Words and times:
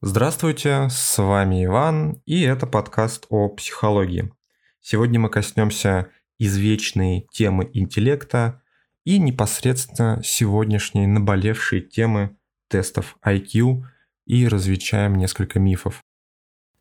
Здравствуйте, 0.00 0.86
с 0.90 1.18
вами 1.20 1.64
Иван, 1.64 2.22
и 2.24 2.42
это 2.42 2.68
подкаст 2.68 3.26
о 3.30 3.48
психологии. 3.48 4.32
Сегодня 4.80 5.18
мы 5.18 5.28
коснемся 5.28 6.08
извечной 6.38 7.26
темы 7.32 7.68
интеллекта 7.72 8.62
и 9.02 9.18
непосредственно 9.18 10.22
сегодняшней 10.22 11.08
наболевшей 11.08 11.80
темы 11.80 12.36
тестов 12.68 13.18
IQ 13.26 13.82
и 14.24 14.46
развенчаем 14.46 15.16
несколько 15.16 15.58
мифов. 15.58 16.04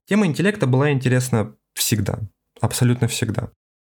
Тема 0.05 0.27
интеллекта 0.27 0.67
была 0.67 0.91
интересна 0.91 1.55
всегда, 1.73 2.19
абсолютно 2.61 3.07
всегда. 3.07 3.49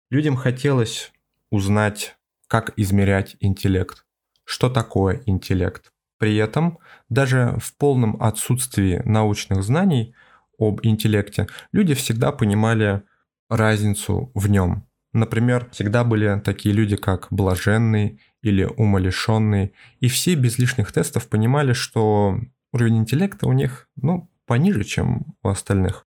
Людям 0.09 0.34
хотелось 0.34 1.12
узнать, 1.50 2.16
как 2.46 2.73
измерять 2.79 3.37
интеллект, 3.41 4.07
что 4.45 4.71
такое 4.71 5.23
интеллект. 5.27 5.93
При 6.21 6.37
этом 6.37 6.79
даже 7.09 7.57
в 7.59 7.75
полном 7.79 8.23
отсутствии 8.23 9.00
научных 9.07 9.62
знаний 9.62 10.14
об 10.58 10.81
интеллекте 10.82 11.46
люди 11.72 11.94
всегда 11.94 12.31
понимали 12.31 13.03
разницу 13.49 14.30
в 14.35 14.50
нем. 14.50 14.86
Например, 15.14 15.67
всегда 15.72 16.04
были 16.04 16.39
такие 16.44 16.75
люди, 16.75 16.96
как 16.96 17.29
блаженный 17.30 18.21
или 18.43 18.64
умалишенный, 18.64 19.72
и 20.00 20.08
все 20.08 20.35
без 20.35 20.58
лишних 20.58 20.93
тестов 20.93 21.27
понимали, 21.27 21.72
что 21.72 22.39
уровень 22.71 22.99
интеллекта 22.99 23.49
у 23.49 23.55
них, 23.55 23.89
ну, 23.96 24.30
пониже, 24.44 24.85
чем 24.85 25.35
у 25.43 25.49
остальных. 25.49 26.07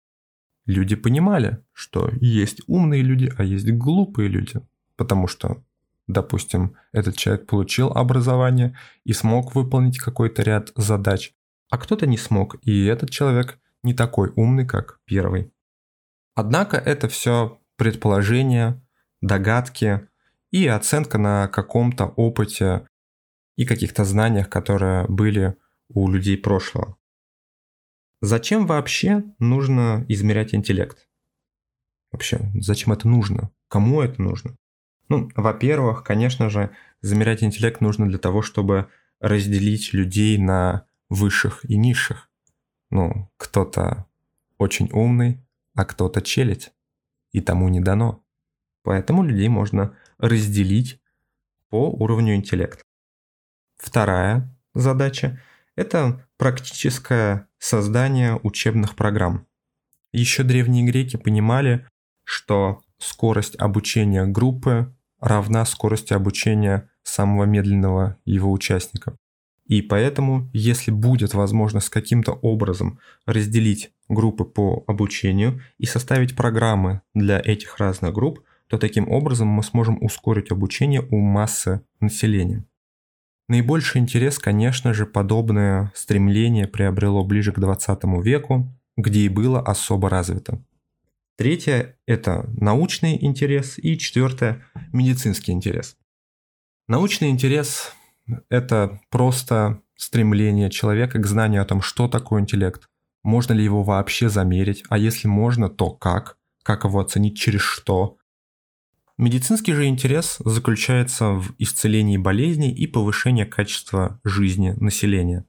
Люди 0.65 0.95
понимали, 0.97 1.59
что 1.71 2.11
есть 2.19 2.61
умные 2.67 3.01
люди, 3.01 3.31
а 3.37 3.45
есть 3.45 3.71
глупые 3.71 4.27
люди, 4.27 4.59
потому 4.97 5.27
что, 5.27 5.63
допустим, 6.07 6.75
этот 6.91 7.17
человек 7.17 7.47
получил 7.47 7.89
образование 7.89 8.77
и 9.03 9.13
смог 9.13 9.55
выполнить 9.55 9.99
какой-то 9.99 10.41
ряд 10.43 10.71
задач, 10.75 11.33
а 11.69 11.77
кто-то 11.77 12.07
не 12.07 12.17
смог, 12.17 12.57
и 12.61 12.85
этот 12.85 13.09
человек 13.09 13.59
не 13.83 13.93
такой 13.93 14.31
умный, 14.35 14.65
как 14.65 14.99
первый. 15.05 15.51
Однако 16.35 16.77
это 16.77 17.07
все 17.07 17.59
предположения, 17.77 18.81
догадки 19.21 20.07
и 20.51 20.67
оценка 20.67 21.17
на 21.17 21.47
каком-то 21.47 22.05
опыте 22.05 22.87
и 23.55 23.65
каких-то 23.65 24.05
знаниях, 24.05 24.49
которые 24.49 25.05
были 25.07 25.57
у 25.89 26.09
людей 26.09 26.37
прошлого. 26.37 26.97
Зачем 28.21 28.67
вообще 28.67 29.23
нужно 29.39 30.05
измерять 30.07 30.53
интеллект? 30.53 31.07
Вообще, 32.11 32.51
зачем 32.55 32.93
это 32.93 33.07
нужно? 33.07 33.51
Кому 33.67 34.01
это 34.01 34.21
нужно? 34.21 34.57
Ну, 35.11 35.29
во-первых, 35.35 36.05
конечно 36.05 36.49
же, 36.49 36.71
замерять 37.01 37.43
интеллект 37.43 37.81
нужно 37.81 38.07
для 38.07 38.17
того, 38.17 38.41
чтобы 38.41 38.87
разделить 39.19 39.91
людей 39.91 40.37
на 40.37 40.85
высших 41.09 41.69
и 41.69 41.75
низших. 41.75 42.29
Ну, 42.91 43.29
кто-то 43.35 44.05
очень 44.57 44.89
умный, 44.93 45.45
а 45.75 45.83
кто-то 45.83 46.21
челядь, 46.21 46.71
и 47.33 47.41
тому 47.41 47.67
не 47.67 47.81
дано. 47.81 48.23
Поэтому 48.83 49.23
людей 49.23 49.49
можно 49.49 49.97
разделить 50.17 51.01
по 51.67 51.89
уровню 51.89 52.35
интеллекта. 52.35 52.81
Вторая 53.75 54.57
задача– 54.73 55.41
это 55.75 56.25
практическое 56.37 57.49
создание 57.57 58.39
учебных 58.43 58.95
программ. 58.95 59.45
Еще 60.13 60.43
древние 60.43 60.85
греки 60.85 61.17
понимали, 61.17 61.85
что 62.23 62.81
скорость 62.97 63.59
обучения 63.59 64.25
группы 64.25 64.95
равна 65.21 65.65
скорости 65.65 66.13
обучения 66.13 66.89
самого 67.03 67.45
медленного 67.45 68.17
его 68.25 68.51
участника. 68.51 69.15
И 69.65 69.81
поэтому, 69.81 70.49
если 70.51 70.91
будет 70.91 71.33
возможность 71.33 71.89
каким-то 71.89 72.33
образом 72.33 72.99
разделить 73.25 73.91
группы 74.09 74.43
по 74.43 74.83
обучению 74.87 75.61
и 75.77 75.85
составить 75.85 76.35
программы 76.35 77.01
для 77.13 77.39
этих 77.39 77.77
разных 77.77 78.13
групп, 78.13 78.41
то 78.67 78.77
таким 78.77 79.09
образом 79.09 79.47
мы 79.47 79.63
сможем 79.63 79.97
ускорить 80.03 80.51
обучение 80.51 81.05
у 81.09 81.19
массы 81.19 81.81
населения. 82.01 82.65
Наибольший 83.47 84.01
интерес, 84.01 84.39
конечно 84.39 84.93
же, 84.93 85.05
подобное 85.05 85.91
стремление 85.95 86.67
приобрело 86.67 87.23
ближе 87.23 87.51
к 87.51 87.59
20 87.59 88.03
веку, 88.23 88.67
где 88.97 89.21
и 89.21 89.29
было 89.29 89.61
особо 89.61 90.09
развито. 90.09 90.63
Третье– 91.41 91.97
это 92.05 92.47
научный 92.55 93.17
интерес, 93.19 93.79
и 93.79 93.97
четвертое– 93.97 94.63
медицинский 94.93 95.51
интерес. 95.51 95.97
Научный 96.87 97.31
интерес– 97.31 97.93
это 98.49 99.01
просто 99.09 99.81
стремление 99.95 100.69
человека 100.69 101.17
к 101.17 101.25
знанию 101.25 101.63
о 101.63 101.65
том, 101.65 101.81
что 101.81 102.07
такое 102.07 102.41
интеллект, 102.41 102.87
можно 103.23 103.53
ли 103.53 103.63
его 103.63 103.81
вообще 103.81 104.29
замерить, 104.29 104.83
а 104.87 104.99
если 104.99 105.27
можно, 105.27 105.67
то 105.67 105.89
как, 105.89 106.37
как 106.61 106.83
его 106.83 106.99
оценить, 106.99 107.39
через 107.39 107.61
что– 107.61 108.19
Медицинский 109.17 109.73
же 109.73 109.87
интерес 109.87 110.37
заключается 110.45 111.29
в 111.29 111.55
исцелении 111.57 112.17
болезней 112.17 112.71
и 112.71 112.85
повышении 112.85 113.45
качества 113.45 114.21
жизни 114.23 114.75
населения. 114.79 115.45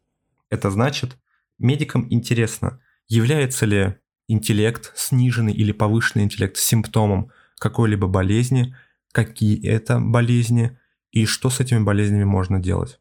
Это 0.49 0.71
значит, 0.71 1.19
медикам 1.59 2.07
интересно, 2.09 2.81
является 3.09 3.67
ли 3.67 3.97
интеллект, 4.29 4.93
сниженный 4.95 5.53
или 5.53 5.73
повышенный 5.73 6.25
интеллект 6.25 6.57
симптомом 6.57 7.31
какой-либо 7.59 8.07
болезни, 8.07 8.75
какие 9.13 9.65
это 9.67 10.01
болезни 10.01 10.79
и 11.11 11.27
что 11.27 11.51
с 11.51 11.61
этими 11.61 11.81
болезнями 11.83 12.25
можно 12.25 12.59
делать. 12.59 12.99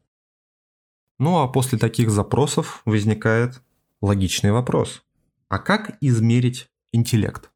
Ну 1.18 1.38
а 1.38 1.48
после 1.48 1.78
таких 1.78 2.10
запросов 2.10 2.82
возникает 2.84 3.62
логичный 4.00 4.52
вопрос. 4.52 5.02
А 5.48 5.58
как 5.58 5.96
измерить 6.00 6.68
интеллект? 6.92 7.50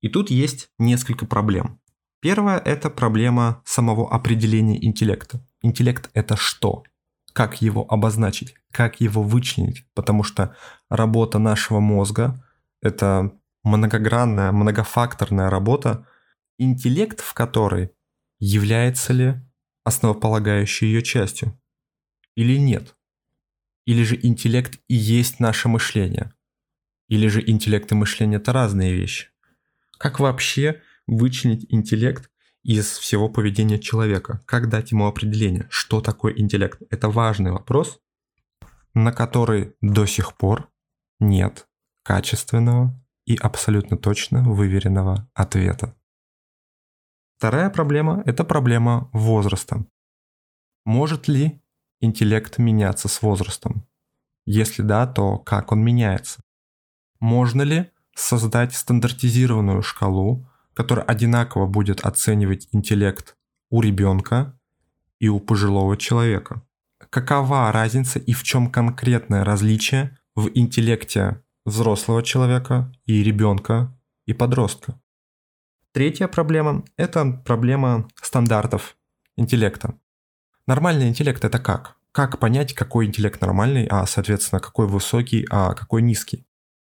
И 0.00 0.08
тут 0.08 0.30
есть 0.30 0.70
несколько 0.78 1.26
проблем. 1.26 1.80
Первое– 2.20 2.58
это 2.64 2.90
проблема 2.90 3.62
самого 3.64 4.12
определения 4.12 4.84
интеллекта. 4.84 5.44
Интеллект– 5.62 6.10
это 6.14 6.36
что? 6.36 6.84
Как 7.32 7.62
его 7.62 7.84
обозначить? 7.88 8.54
Как 8.70 9.00
его 9.00 9.22
вычленить? 9.22 9.84
Потому 9.94 10.22
что 10.22 10.56
работа 10.88 11.38
нашего 11.38 11.80
мозга– 11.80 12.44
это 12.82 13.32
многогранная, 13.62 14.52
многофакторная 14.52 15.48
работа, 15.48 16.06
интеллект 16.58 17.20
в 17.20 17.32
которой 17.32 17.92
является 18.38 19.12
ли 19.12 19.40
основополагающей 19.84 20.88
ее 20.88 21.02
частью 21.02 21.58
или 22.34 22.58
нет? 22.58 22.96
Или 23.86 24.02
же 24.02 24.18
интеллект 24.20 24.78
и 24.88 24.94
есть 24.94 25.40
наше 25.40 25.68
мышление? 25.68 26.32
Или 27.08 27.28
же 27.28 27.42
интеллект 27.48 27.90
и 27.90 27.94
мышление– 27.94 28.38
это 28.40 28.52
разные 28.52 28.94
вещи? 28.94 29.28
Как 29.98 30.18
вообще 30.18 30.80
вычленить 31.06 31.66
интеллект 31.68 32.30
из 32.62 32.96
всего 32.98 33.28
поведения 33.28 33.78
человека? 33.78 34.40
Как 34.46 34.68
дать 34.68 34.92
ему 34.92 35.06
определение, 35.06 35.66
что 35.70 36.00
такое 36.00 36.32
интеллект? 36.34 36.80
Это 36.90 37.08
важный 37.08 37.50
вопрос, 37.50 38.00
на 38.94 39.12
который 39.12 39.74
до 39.80 40.06
сих 40.06 40.36
пор 40.36 40.70
нет 41.18 41.68
качественного 42.02 42.94
и 43.26 43.36
абсолютно 43.36 43.96
точно 43.96 44.42
выверенного 44.42 45.28
ответа. 45.34 45.94
Вторая 47.38 47.70
проблема– 47.70 48.22
это 48.26 48.44
проблема 48.44 49.10
возраста. 49.12 49.84
Может 50.84 51.28
ли 51.28 51.60
интеллект 52.00 52.58
меняться 52.58 53.08
с 53.08 53.22
возрастом? 53.22 53.86
Если 54.46 54.82
да, 54.82 55.06
то 55.06 55.38
как 55.38 55.72
он 55.72 55.84
меняется? 55.84 56.40
Можно 57.20 57.62
ли 57.62 57.90
создать 58.14 58.74
стандартизированную 58.74 59.82
шкалу, 59.82 60.48
который 60.74 61.04
одинаково 61.04 61.66
будет 61.66 62.00
оценивать 62.00 62.68
интеллект 62.72 63.36
у 63.70 63.80
ребенка 63.80 64.58
и 65.18 65.28
у 65.28 65.40
пожилого 65.40 65.96
человека. 65.96 66.62
Какова 67.10 67.70
разница 67.72 68.18
и 68.18 68.32
в 68.32 68.42
чем 68.42 68.70
конкретное 68.70 69.44
различие 69.44 70.18
в 70.34 70.48
интеллекте 70.54 71.42
взрослого 71.64 72.22
человека 72.22 72.92
и 73.06 73.22
ребенка 73.22 73.96
и 74.26 74.32
подростка? 74.32 75.00
Третья 75.92 76.26
проблема– 76.26 76.84
это 76.96 77.42
проблема 77.44 78.08
стандартов 78.22 78.96
интеллекта. 79.36 79.98
Нормальный 80.66 81.08
интеллект– 81.08 81.44
это 81.44 81.58
как? 81.58 81.96
Как 82.12 82.38
понять, 82.38 82.74
какой 82.74 83.06
интеллект 83.06 83.40
нормальный, 83.40 83.86
а, 83.90 84.06
соответственно, 84.06 84.60
какой 84.60 84.86
высокий, 84.86 85.46
а 85.50 85.74
какой 85.74 86.02
низкий? 86.02 86.46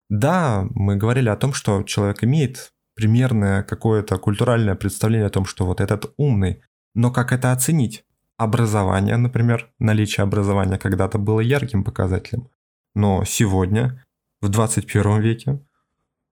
Да, 0.09 0.65
мы 0.71 0.95
говорили 0.95 1.29
о 1.29 1.35
том, 1.35 1.53
что 1.53 1.83
человек 1.83 2.23
имеет 2.23 2.71
примерное 2.95 3.63
какое-то 3.63 4.17
культуральное 4.17 4.75
представление 4.75 5.27
о 5.27 5.31
том, 5.31 5.45
что 5.45 5.65
вот 5.65 5.81
этот 5.81 6.13
умный. 6.17 6.61
Но 6.95 7.11
как 7.11 7.31
это 7.31 7.51
оценить? 7.51 8.05
Образование, 8.37 9.17
например, 9.17 9.71
наличие 9.79 10.23
образования 10.23 10.77
когда-то 10.77 11.17
было 11.17 11.39
ярким 11.39 11.83
показателем. 11.83 12.49
Но 12.95 13.23
сегодня, 13.25 14.03
в 14.41 14.49
21 14.49 15.21
веке, 15.21 15.59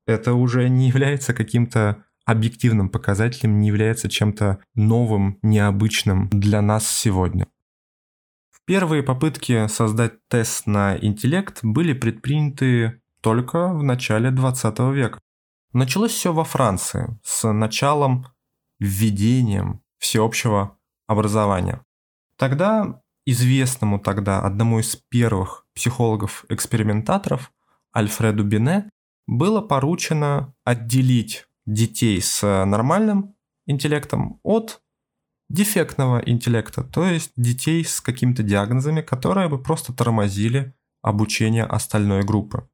это 0.06 0.34
уже 0.34 0.70
не 0.70 0.88
является 0.88 1.34
каким-то 1.34 2.04
объективным 2.26 2.90
показателем, 2.90 3.60
не 3.60 3.68
является 3.68 4.10
чем-то 4.10 4.60
новым, 4.74 5.40
необычным 5.42 6.30
для 6.30 6.62
нас 6.62 6.88
сегодня. 6.88 7.48
Первые 8.66 9.04
попытки 9.04 9.68
создать 9.68 10.28
тест 10.28 10.66
на 10.66 10.98
интеллект 10.98 11.60
были 11.62 11.94
предприняты 11.94 13.00
только 13.22 13.68
в 13.68 13.84
начале 13.84 14.32
20 14.32 14.80
века. 14.92 15.20
Началось 15.72 16.12
все 16.12 16.34
во 16.34 16.44
Франции 16.44 17.20
с 17.24 17.52
началом 17.52 18.26
введением 18.80 19.82
всеобщего 20.00 20.78
образования. 21.06 21.82
Тогда 22.38 23.02
известному 23.26 24.00
тогда 24.00 24.42
одному 24.42 24.80
из 24.80 24.96
первых 24.96 25.68
психологов-экспериментаторов 25.76 27.52
Альфреду 27.96 28.44
Бине 28.44 28.90
было 29.28 29.62
поручено 29.62 30.54
отделить 30.64 31.46
детей 31.66 32.22
с 32.22 32.66
нормальным 32.66 33.36
интеллектом 33.66 34.40
от 34.44 34.82
дефектного 35.50 36.20
интеллекта, 36.26 36.84
то 36.84 37.06
есть 37.06 37.32
детей 37.36 37.84
с 37.84 38.02
какими-то 38.02 38.44
диагнозами, 38.44 39.02
которые 39.02 39.48
бы 39.48 39.62
просто 39.62 39.94
тормозили 39.94 40.74
обучение 41.02 41.64
остальной 41.64 42.24
группы. 42.24 42.68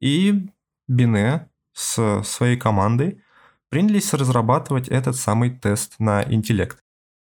И 0.00 0.48
Бине 0.88 1.50
с 1.72 2.22
своей 2.24 2.56
командой 2.56 3.22
принялись 3.68 4.14
разрабатывать 4.14 4.88
этот 4.88 5.16
самый 5.16 5.50
тест 5.50 5.96
на 5.98 6.22
интеллект. 6.22 6.78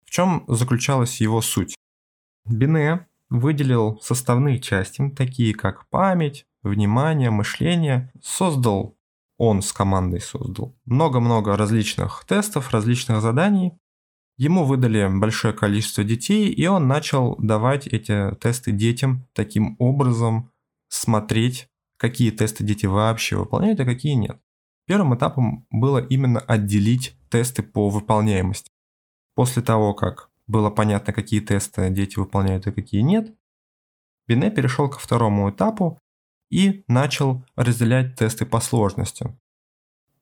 В 0.05 0.11
чем 0.11 0.45
заключалась 0.49 1.21
его 1.21 1.41
суть? 1.41 1.75
Бине 2.45 3.07
выделил 3.31 3.99
составные 4.03 4.61
части, 4.61 5.09
такие 5.11 5.55
как 5.55 5.89
память, 5.89 6.47
внимание, 6.69 7.31
мышление, 7.31 8.13
создал, 8.23 8.97
он 9.37 9.63
с 9.63 9.73
командой 9.73 10.21
создал 10.21 10.77
много-много 10.85 11.57
различных 11.57 12.25
тестов, 12.27 12.71
различных 12.71 13.21
заданий. 13.21 13.73
Ему 14.37 14.65
выдали 14.65 15.09
большое 15.13 15.55
количество 15.55 16.03
детей, 16.03 16.49
и 16.49 16.67
он 16.67 16.89
начал 16.89 17.37
давать 17.37 17.87
эти 17.87 18.35
тесты 18.37 18.73
детям 18.73 19.27
таким 19.33 19.77
образом, 19.79 20.51
смотреть, 20.89 21.69
какие 21.97 22.31
тесты 22.31 22.65
дети 22.65 22.87
вообще 22.87 23.37
выполняют, 23.37 23.81
а 23.81 23.85
какие 23.85 24.15
нет. 24.15 24.41
Первым 24.87 25.15
этапом 25.15 25.67
было 25.71 25.99
именно 25.99 26.41
отделить 26.41 27.17
тесты 27.31 27.63
по 27.63 27.89
выполняемости. 27.89 28.71
После 29.35 29.63
того, 29.63 29.95
как 29.95 30.31
было 30.47 30.71
понятно, 30.71 31.13
какие 31.13 31.41
тесты 31.41 31.89
дети 31.91 32.19
выполняют 32.19 32.67
и 32.67 32.73
какие 32.73 33.01
нет, 33.01 33.35
Бине 34.27 34.51
перешел 34.51 34.89
ко 34.89 34.99
второму 34.99 35.51
этапу 35.51 35.99
и 36.51 36.85
начал 36.89 37.45
разделять 37.57 38.17
тесты 38.17 38.47
по 38.47 38.61
сложности. 38.61 39.37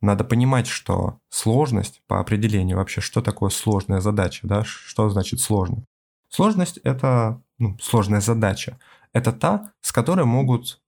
Надо 0.01 0.25
понимать, 0.25 0.67
что 0.67 1.19
сложность 1.29 2.03
по 2.07 2.21
определению 2.21 2.77
вообще, 2.77 3.01
что 3.01 3.21
такое 3.21 3.51
сложная 3.51 4.01
задача, 4.01 4.47
да, 4.47 4.65
что 4.65 5.09
значит 5.11 5.41
сложно. 5.41 5.85
Сложность– 6.29 6.79
это 6.85 7.41
ну, 7.59 7.79
сложная 7.81 8.21
задача. 8.21 8.79
Это 9.13 9.33
та, 9.33 9.73
с 9.81 9.93
которой 9.93 10.25
могут 10.25 10.81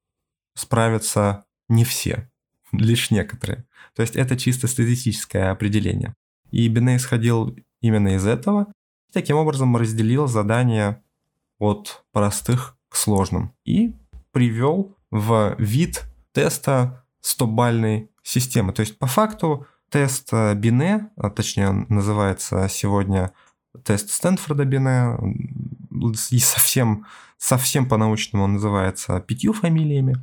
справиться 0.54 1.44
не 1.68 1.84
все, 1.84 2.30
лишь 2.72 3.10
некоторые. 3.10 3.64
То 3.94 4.02
есть 4.02 4.16
это 4.16 4.36
чисто 4.36 4.66
статистическое 4.66 5.50
определение. 5.50 6.14
И 6.50 6.66
Бине 6.68 6.96
исходил 6.96 7.56
именно 7.80 8.16
из 8.16 8.26
этого 8.26 8.66
Таким 9.14 9.36
образом 9.36 9.76
разделил 9.76 10.26
задания 10.26 11.00
от 11.60 12.04
простых 12.10 12.76
к 12.88 12.96
сложным 12.96 13.54
и 13.64 13.94
привел 14.32 14.96
в 15.14 15.54
вид 15.58 16.02
теста 16.32 17.04
100-бальной 17.24 18.10
системы. 18.24 18.72
То 18.72 18.80
есть 18.80 18.98
по 18.98 19.06
факту 19.06 19.64
тест 19.88 20.32
Бине, 20.56 21.08
а 21.16 21.30
точнее 21.30 21.70
называется 21.88 22.66
сегодня 22.68 23.32
тест 23.84 24.10
Стэнфорда 24.10 24.64
Бине, 24.64 25.16
и 26.30 26.38
совсем, 26.40 27.06
совсем 27.38 27.88
по-научному 27.88 28.44
он 28.44 28.54
называется 28.54 29.20
пятью 29.20 29.52
фамилиями. 29.52 30.16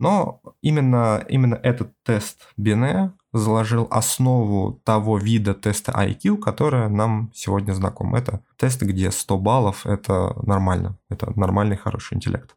Но 0.00 0.40
именно, 0.60 1.24
именно 1.28 1.54
этот 1.54 1.92
тест 2.02 2.48
Бине 2.56 3.12
заложил 3.32 3.86
основу 3.92 4.80
того 4.82 5.18
вида 5.18 5.54
теста 5.54 5.92
IQ, 5.92 6.38
которое 6.38 6.88
нам 6.88 7.30
сегодня 7.32 7.74
знаком. 7.74 8.16
Это 8.16 8.42
тест, 8.56 8.82
где 8.82 9.12
100 9.12 9.38
баллов– 9.38 9.82
это 9.86 10.34
нормально, 10.42 10.98
это 11.10 11.32
нормальный 11.38 11.76
хороший 11.76 12.16
интеллект. 12.16 12.56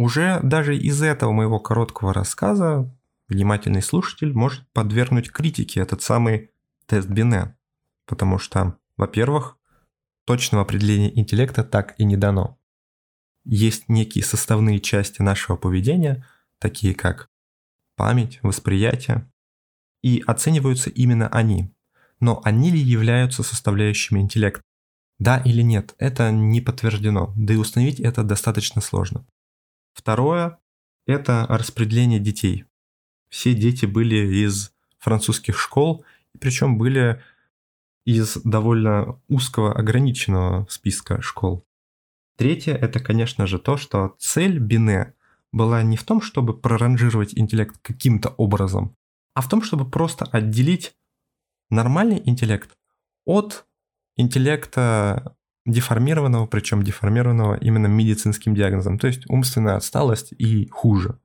Уже 0.00 0.40
даже 0.42 0.78
из 0.78 1.02
этого 1.02 1.30
моего 1.30 1.60
короткого 1.60 2.14
рассказа 2.14 2.90
внимательный 3.28 3.82
слушатель 3.82 4.32
может 4.32 4.66
подвергнуть 4.72 5.30
критике 5.30 5.80
этот 5.80 6.00
самый 6.00 6.52
тест 6.86 7.06
Бине, 7.06 7.54
потому 8.06 8.38
что, 8.38 8.78
во-первых, 8.96 9.58
точного 10.24 10.62
определения 10.64 11.14
интеллекта 11.14 11.64
так 11.64 11.96
и 11.98 12.04
не 12.04 12.16
дано. 12.16 12.58
Есть 13.44 13.90
некие 13.90 14.24
составные 14.24 14.80
части 14.80 15.20
нашего 15.20 15.56
поведения, 15.56 16.26
такие 16.58 16.94
как 16.94 17.28
память, 17.94 18.38
восприятие, 18.40 19.30
и 20.00 20.24
оцениваются 20.26 20.88
именно 20.88 21.28
они. 21.28 21.74
Но 22.20 22.40
они 22.42 22.70
ли 22.70 22.80
являются 22.80 23.42
составляющими 23.42 24.20
интеллекта? 24.20 24.62
Да 25.18 25.42
или 25.44 25.60
нет, 25.60 25.94
это 25.98 26.30
не 26.30 26.62
подтверждено, 26.62 27.34
да 27.36 27.52
и 27.52 27.58
установить 27.58 28.00
это 28.00 28.22
достаточно 28.22 28.80
сложно. 28.80 29.26
Второе– 29.92 30.58
это 31.06 31.46
распределение 31.48 32.20
детей. 32.20 32.64
Все 33.28 33.54
дети 33.54 33.86
были 33.86 34.44
из 34.44 34.72
французских 34.98 35.58
школ, 35.58 36.04
причем 36.38 36.78
были 36.78 37.22
из 38.04 38.38
довольно 38.44 39.20
узкого 39.28 39.74
ограниченного 39.74 40.66
списка 40.68 41.20
школ. 41.22 41.64
Третье– 42.36 42.74
это, 42.80 43.00
конечно 43.00 43.46
же, 43.46 43.58
то, 43.58 43.76
что 43.76 44.16
цель 44.18 44.58
Бине 44.58 45.14
была 45.52 45.82
не 45.82 45.96
в 45.96 46.04
том, 46.04 46.20
чтобы 46.20 46.56
проранжировать 46.58 47.36
интеллект 47.36 47.76
каким-то 47.82 48.30
образом, 48.30 48.96
а 49.34 49.42
в 49.42 49.48
том, 49.48 49.62
чтобы 49.62 49.88
просто 49.88 50.24
отделить 50.24 50.94
нормальный 51.70 52.22
интеллект 52.24 52.76
от 53.24 53.66
интеллекта 54.16 55.36
деформированного, 55.70 56.46
причем 56.46 56.82
деформированного 56.82 57.54
именно 57.56 57.86
медицинским 57.86 58.54
диагнозом, 58.54 58.98
то 58.98 59.06
есть 59.06 59.28
умственная 59.28 59.76
отсталость 59.76 60.32
и 60.38 60.68
хуже. 60.68 61.18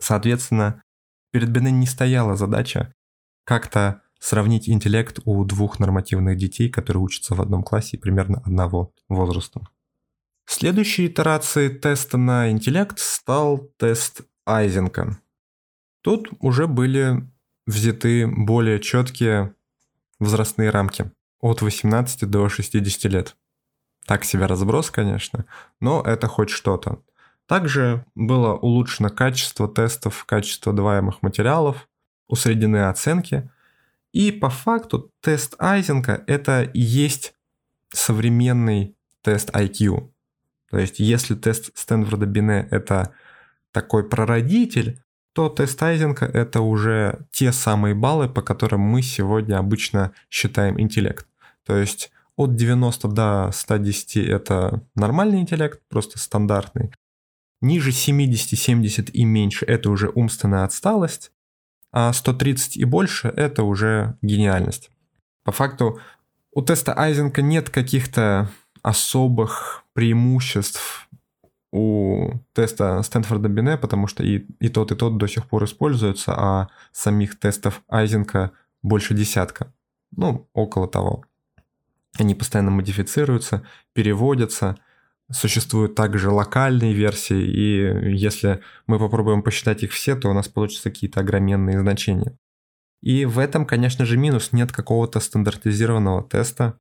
Соответственно, 0.00 0.82
перед 1.30 1.50
Бенен 1.50 1.80
не 1.80 1.86
стояла 1.86 2.36
задача 2.36 2.92
как-то 3.44 4.02
сравнить 4.18 4.68
интеллект 4.68 5.18
у 5.24 5.44
двух 5.44 5.78
нормативных 5.80 6.36
детей, 6.36 6.68
которые 6.68 7.02
учатся 7.02 7.34
в 7.34 7.40
одном 7.40 7.62
классе 7.62 7.98
примерно 7.98 8.40
одного 8.44 8.92
возраста. 9.08 9.66
Следующей 10.46 11.06
итерацией 11.06 11.70
теста 11.70 12.18
на 12.18 12.50
интеллект 12.50 12.98
стал 12.98 13.58
тест 13.78 14.22
Айзенка. 14.46 15.18
Тут 16.02 16.28
уже 16.40 16.66
были 16.66 17.28
взяты 17.66 18.26
более 18.26 18.80
четкие 18.80 19.54
возрастные 20.18 20.70
рамки 20.70 21.10
от 21.40 21.62
18 21.62 22.28
до 22.28 22.48
60 22.48 23.12
лет. 23.12 23.36
Так 24.06 24.24
себе 24.24 24.46
разброс, 24.46 24.90
конечно, 24.90 25.44
но 25.80 26.02
это 26.02 26.26
хоть 26.26 26.50
что-то. 26.50 27.02
Также 27.46 28.04
было 28.14 28.54
улучшено 28.54 29.10
качество 29.10 29.68
тестов, 29.68 30.24
качество 30.24 30.72
даваемых 30.72 31.22
материалов, 31.22 31.88
усреднены 32.28 32.88
оценки. 32.88 33.50
И 34.12 34.32
по 34.32 34.50
факту 34.50 35.10
тест 35.20 35.54
Айзенка 35.58 36.24
это 36.26 36.62
и 36.62 36.80
есть 36.80 37.34
современный 37.92 38.96
тест 39.22 39.50
IQ. 39.50 40.10
То 40.70 40.78
есть 40.78 40.98
если 40.98 41.34
тест 41.34 41.76
Стэнфорда 41.76 42.26
Бине 42.26 42.66
это 42.70 43.12
такой 43.70 44.08
прародитель, 44.08 45.02
то 45.32 45.48
тест 45.48 45.82
Айзенка– 45.82 46.24
это 46.32 46.60
уже 46.60 47.26
те 47.30 47.52
самые 47.52 47.94
баллы, 47.94 48.28
по 48.28 48.42
которым 48.42 48.80
мы 48.80 49.02
сегодня 49.02 49.58
обычно 49.58 50.12
считаем 50.30 50.78
интеллект. 50.80 51.26
То 51.64 51.76
есть 51.76 52.12
от 52.36 52.56
90 52.56 53.08
до 53.08 53.50
110– 53.52 54.16
это 54.28 54.82
нормальный 54.94 55.40
интеллект, 55.40 55.80
просто 55.88 56.18
стандартный. 56.18 56.92
Ниже 57.60 57.92
70, 57.92 58.58
70 58.58 59.14
и 59.14 59.24
меньше– 59.24 59.64
это 59.66 59.90
уже 59.90 60.08
умственная 60.08 60.64
отсталость, 60.64 61.32
а 61.92 62.12
130 62.12 62.76
и 62.76 62.84
больше– 62.84 63.28
это 63.36 63.62
уже 63.62 64.16
гениальность. 64.22 64.90
По 65.44 65.52
факту 65.52 66.00
у 66.52 66.62
теста 66.62 66.92
Айзенка 66.94 67.42
нет 67.42 67.70
каких-то 67.70 68.50
особых 68.82 69.84
преимуществ 69.92 71.08
у 71.72 72.32
теста 72.52 73.02
Стэнфорда 73.02 73.48
Бине, 73.48 73.78
потому 73.78 74.06
что 74.06 74.22
и, 74.22 74.46
и 74.60 74.68
тот, 74.68 74.92
и 74.92 74.96
тот 74.96 75.16
до 75.16 75.26
сих 75.26 75.48
пор 75.48 75.64
используются, 75.64 76.34
а 76.36 76.68
самих 76.92 77.38
тестов 77.38 77.82
Айзенка 77.88 78.52
больше 78.82 79.14
десятка. 79.14 79.72
Ну, 80.14 80.48
около 80.52 80.86
того. 80.86 81.24
Они 82.18 82.34
постоянно 82.34 82.70
модифицируются, 82.70 83.66
переводятся, 83.94 84.76
существуют 85.30 85.94
также 85.94 86.30
локальные 86.30 86.92
версии, 86.92 87.40
и 87.40 88.14
если 88.14 88.62
мы 88.86 88.98
попробуем 88.98 89.42
посчитать 89.42 89.82
их 89.82 89.92
все, 89.92 90.14
то 90.14 90.28
у 90.28 90.34
нас 90.34 90.48
получатся 90.48 90.90
какие-то 90.90 91.20
огроменные 91.20 91.80
значения. 91.80 92.36
И 93.00 93.24
в 93.24 93.38
этом, 93.38 93.66
конечно 93.66 94.06
же, 94.06 94.16
минус. 94.16 94.52
Нет 94.52 94.72
какого-то 94.72 95.18
стандартизированного 95.20 96.22
теста. 96.22 96.78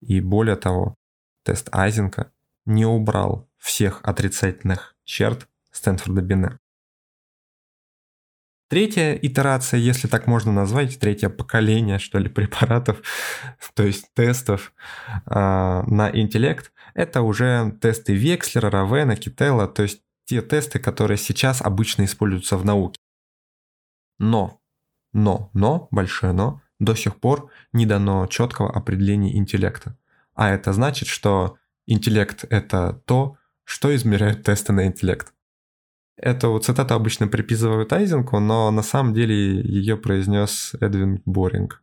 И 0.00 0.20
более 0.20 0.56
того, 0.56 0.94
тест 1.42 1.68
Айзенка 1.72 2.30
не 2.66 2.84
убрал 2.84 3.48
всех 3.58 4.00
отрицательных 4.02 4.94
черт 5.04 5.48
Стэнфорда 5.70 6.20
Бине. 6.20 6.58
Третья 8.68 9.12
итерация, 9.12 9.78
если 9.78 10.08
так 10.08 10.26
можно 10.26 10.52
назвать, 10.52 10.98
третье 10.98 11.28
поколение, 11.28 11.98
что 11.98 12.18
ли, 12.18 12.28
препаратов, 12.30 13.02
то 13.74 13.82
есть 13.82 14.12
тестов 14.14 14.72
э, 15.26 15.34
на 15.34 16.10
интеллект, 16.12 16.72
это 16.94 17.22
уже 17.22 17.76
тесты 17.80 18.14
Векслера, 18.14 18.70
Равена, 18.70 19.16
Кителла, 19.16 19.68
то 19.68 19.82
есть 19.82 20.02
те 20.24 20.40
тесты, 20.40 20.78
которые 20.78 21.18
сейчас 21.18 21.60
обычно 21.60 22.04
используются 22.04 22.56
в 22.56 22.64
науке. 22.64 22.98
Но, 24.18 24.60
но, 25.12 25.50
но, 25.52 25.88
большое 25.90 26.32
но, 26.32 26.62
до 26.78 26.94
сих 26.94 27.20
пор 27.20 27.50
не 27.72 27.84
дано 27.84 28.26
четкого 28.26 28.72
определения 28.72 29.36
интеллекта. 29.36 29.98
А 30.34 30.50
это 30.50 30.72
значит, 30.72 31.08
что 31.08 31.58
интеллект— 31.86 32.44
это 32.50 33.02
то, 33.04 33.36
что 33.64 33.94
измеряют 33.94 34.44
тесты 34.44 34.72
на 34.72 34.86
интеллект. 34.86 35.32
Эту 36.16 36.58
цитату 36.60 36.94
обычно 36.94 37.26
приписывают 37.26 37.92
Айзенку, 37.92 38.38
но 38.38 38.70
на 38.70 38.82
самом 38.82 39.14
деле 39.14 39.60
ее 39.60 39.96
произнес 39.96 40.74
Эдвин 40.80 41.20
Боринг. 41.24 41.82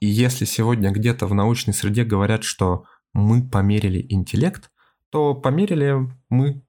И 0.00 0.06
если 0.06 0.44
сегодня 0.44 0.90
где-то 0.90 1.26
в 1.26 1.34
научной 1.34 1.74
среде 1.74 2.04
говорят, 2.04 2.44
что 2.44 2.84
мы 3.12 3.48
померили 3.48 4.04
интеллект, 4.08 4.70
то 5.10 5.34
померили 5.34 6.08
мы, 6.28 6.62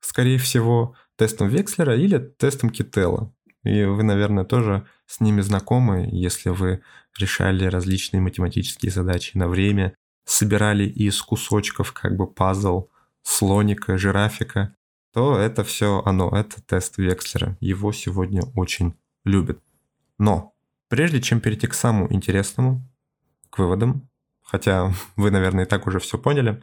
скорее 0.00 0.38
всего, 0.38 0.94
тестом 1.16 1.48
Векслера 1.48 1.96
или 1.96 2.18
тестом 2.18 2.70
Кителла. 2.70 3.32
И 3.64 3.84
вы, 3.84 4.02
наверное, 4.02 4.44
тоже 4.44 4.86
с 5.06 5.20
ними 5.20 5.40
знакомы, 5.40 6.08
если 6.10 6.48
вы 6.48 6.82
решали 7.18 7.66
различные 7.66 8.20
математические 8.20 8.90
задачи 8.90 9.36
на 9.36 9.46
время, 9.46 9.94
собирали 10.24 10.84
из 10.84 11.20
кусочков 11.20 11.92
как 11.92 12.16
бы 12.16 12.26
пазл 12.26 12.88
слоника, 13.22 13.98
жирафика, 13.98 14.74
то 15.12 15.36
это 15.36 15.62
все 15.62 16.02
оно, 16.04 16.30
это 16.30 16.62
тест 16.62 16.98
Векслера. 16.98 17.56
Его 17.60 17.92
сегодня 17.92 18.42
очень 18.54 18.94
любят. 19.24 19.62
Но 20.18 20.54
прежде 20.88 21.20
чем 21.20 21.40
перейти 21.40 21.66
к 21.66 21.74
самому 21.74 22.12
интересному, 22.12 22.82
к 23.50 23.58
выводам, 23.58 24.08
хотя 24.42 24.92
вы, 25.16 25.30
наверное, 25.30 25.64
и 25.64 25.68
так 25.68 25.86
уже 25.86 25.98
все 25.98 26.18
поняли, 26.18 26.62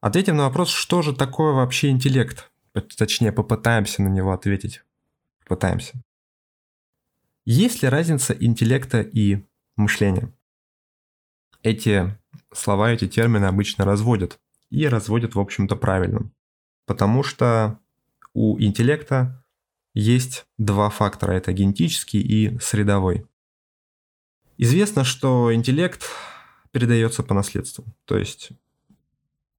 ответим 0.00 0.36
на 0.36 0.44
вопрос, 0.44 0.70
что 0.70 1.02
же 1.02 1.14
такое 1.14 1.52
вообще 1.52 1.90
интеллект. 1.90 2.50
Точнее, 2.96 3.32
попытаемся 3.32 4.02
на 4.02 4.08
него 4.08 4.32
ответить. 4.32 4.82
Попытаемся. 5.40 6.02
Есть 7.44 7.82
ли 7.82 7.88
разница 7.88 8.32
интеллекта 8.32 9.02
и 9.02 9.44
мышления? 9.76 10.32
Эти 11.62 12.18
слова, 12.52 12.90
эти 12.90 13.08
термины 13.08 13.44
обычно 13.44 13.84
разводят. 13.84 14.38
И 14.70 14.86
разводят, 14.86 15.34
в 15.34 15.40
общем-то, 15.40 15.76
правильно. 15.76 16.30
Потому 16.92 17.22
что 17.22 17.78
у 18.34 18.60
интеллекта 18.60 19.42
есть 19.94 20.44
два 20.58 20.90
фактора. 20.90 21.32
Это 21.32 21.54
генетический 21.54 22.20
и 22.20 22.58
средовой. 22.58 23.24
Известно, 24.58 25.02
что 25.02 25.54
интеллект 25.54 26.04
передается 26.70 27.22
по 27.22 27.32
наследству. 27.32 27.86
То 28.04 28.18
есть 28.18 28.50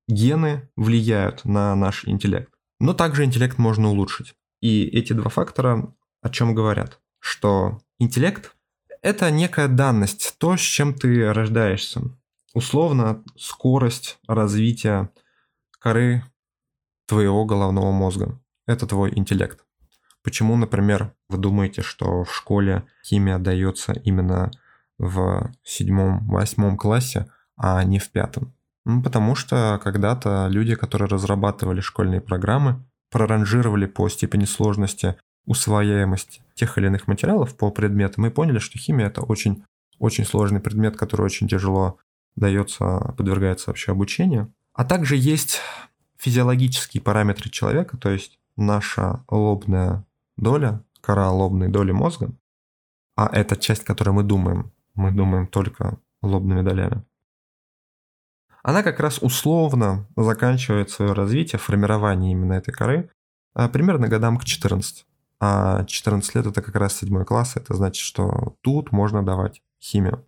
гены 0.08 0.70
влияют 0.76 1.44
на 1.44 1.74
наш 1.76 2.08
интеллект. 2.08 2.54
Но 2.80 2.94
также 2.94 3.24
интеллект 3.24 3.58
можно 3.58 3.90
улучшить. 3.90 4.36
И 4.62 4.84
эти 4.84 5.14
два 5.14 5.32
фактора 5.32 5.92
о 6.22 6.30
чем 6.30 6.54
говорят? 6.54 7.00
Что 7.18 7.82
интеллект– 7.98 8.56
это 9.02 9.32
некая 9.32 9.68
данность, 9.68 10.36
то, 10.38 10.56
с 10.56 10.62
чем 10.62 10.94
ты 10.94 11.34
рождаешься. 11.34 12.04
Условно, 12.54 13.24
скорость 13.36 14.20
развития 14.28 15.10
коры 15.80 16.24
твоего 17.08 17.46
головного 17.46 17.92
мозга. 17.92 18.40
Это 18.66 18.88
твой 18.88 19.12
интеллект. 19.16 19.64
Почему, 20.24 20.56
например, 20.56 21.14
вы 21.30 21.38
думаете, 21.38 21.82
что 21.82 22.24
в 22.24 22.34
школе 22.34 22.84
химия 23.06 23.38
дается 23.38 23.92
именно 23.92 24.52
в 24.98 25.52
седьмом-восьмом 25.64 26.78
классе, 26.78 27.28
а 27.58 27.84
не 27.84 28.00
в 28.00 28.10
пятом? 28.10 28.54
Ну, 28.86 29.02
потому 29.02 29.36
что 29.36 29.80
когда-то 29.84 30.48
люди, 30.50 30.76
которые 30.76 31.08
разрабатывали 31.08 31.82
школьные 31.82 32.22
программы, 32.22 32.84
проранжировали 33.12 33.86
по 33.86 34.10
степени 34.10 34.46
сложности 34.46 35.18
усвояемость 35.46 36.42
тех 36.56 36.78
или 36.78 36.88
иных 36.88 37.08
материалов 37.08 37.56
по 37.56 37.70
предметам 37.70 38.26
и 38.26 38.30
поняли, 38.30 38.60
что 38.60 38.80
химия 38.80 39.08
это 39.08 39.22
очень, 39.22 39.64
очень 40.00 40.26
сложный 40.26 40.62
предмет, 40.62 40.98
который 40.98 41.24
очень 41.24 41.48
тяжело 41.48 41.98
дается, 42.36 43.14
подвергается 43.18 43.70
вообще 43.70 43.92
обучению. 43.92 44.54
А 44.74 44.86
также 44.86 45.16
есть 45.16 45.60
физиологические 46.24 47.04
параметры 47.04 47.50
человека, 47.50 47.98
то 47.98 48.10
есть 48.10 48.40
наша 48.56 49.26
лобная 49.30 50.06
доля, 50.38 50.82
кора 51.02 51.30
лобной 51.32 51.68
доли 51.68 51.92
мозга, 51.92 52.32
а 53.16 53.28
это 53.28 53.58
часть, 53.58 53.84
которой 53.84 54.12
мы 54.12 54.24
думаем, 54.24 54.72
мы 54.96 55.12
думаем 55.12 55.48
только 55.48 56.00
лобными 56.22 56.62
долями, 56.62 57.04
она 58.64 58.82
как 58.82 59.02
раз 59.02 59.20
условно 59.22 60.08
заканчивает 60.16 60.90
свое 60.90 61.12
развитие, 61.12 61.60
формирование 61.60 62.32
именно 62.32 62.54
этой 62.54 62.74
коры 62.74 63.10
а, 63.54 63.68
примерно 63.68 64.08
годам 64.08 64.38
к 64.38 64.46
14. 64.46 65.06
А 65.42 65.84
14 65.84 66.36
лет 66.36 66.46
это 66.46 66.62
как 66.62 66.76
раз 66.76 66.96
седьмой 66.96 67.26
класс, 67.26 67.58
это 67.58 67.74
значит, 67.74 68.02
что 68.02 68.56
тут 68.62 68.94
можно 68.94 69.26
давать 69.26 69.62
химию. 69.82 70.26